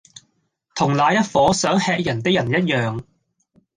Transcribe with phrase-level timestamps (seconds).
[0.73, 3.03] 同那一夥想喫人的人一樣。